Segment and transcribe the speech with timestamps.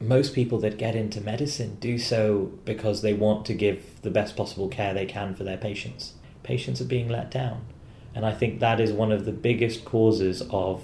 [0.00, 4.34] most people that get into medicine do so because they want to give the best
[4.34, 6.14] possible care they can for their patients.
[6.42, 7.66] Patients are being let down.
[8.14, 10.82] And I think that is one of the biggest causes of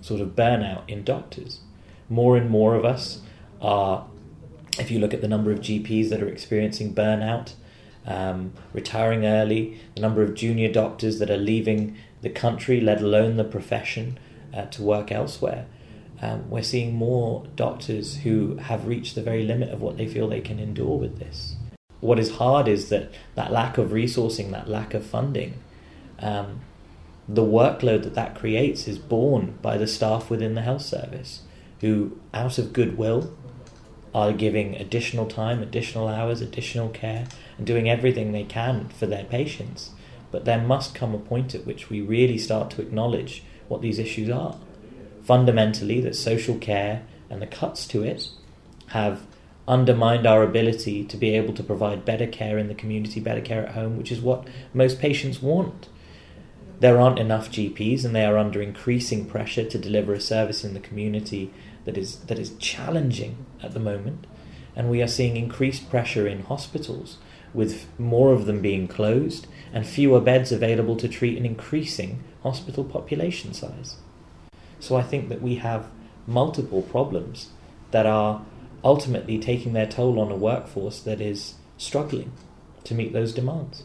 [0.00, 1.60] sort of burnout in doctors.
[2.08, 3.20] More and more of us
[3.60, 4.06] are,
[4.78, 7.52] if you look at the number of GPs that are experiencing burnout,
[8.06, 13.36] um, retiring early, the number of junior doctors that are leaving the country, let alone
[13.36, 14.18] the profession,
[14.54, 15.66] uh, to work elsewhere.
[16.20, 20.28] Um, we're seeing more doctors who have reached the very limit of what they feel
[20.28, 21.54] they can endure with this.
[22.00, 25.54] What is hard is that that lack of resourcing, that lack of funding,
[26.18, 26.60] um,
[27.28, 31.42] the workload that that creates is borne by the staff within the health service
[31.80, 33.32] who, out of goodwill,
[34.14, 37.26] are giving additional time, additional hours, additional care,
[37.56, 39.90] and doing everything they can for their patients.
[40.30, 43.98] But there must come a point at which we really start to acknowledge what these
[43.98, 44.56] issues are.
[45.28, 48.30] Fundamentally, that social care and the cuts to it
[48.86, 49.26] have
[49.68, 53.66] undermined our ability to be able to provide better care in the community, better care
[53.66, 55.90] at home, which is what most patients want.
[56.80, 60.72] There aren't enough GPs, and they are under increasing pressure to deliver a service in
[60.72, 61.52] the community
[61.84, 64.26] that is that is challenging at the moment.
[64.74, 67.18] And we are seeing increased pressure in hospitals,
[67.52, 72.82] with more of them being closed and fewer beds available to treat an increasing hospital
[72.82, 73.96] population size.
[74.80, 75.88] So I think that we have
[76.26, 77.48] multiple problems
[77.90, 78.44] that are
[78.84, 82.32] ultimately taking their toll on a workforce that is struggling
[82.84, 83.84] to meet those demands.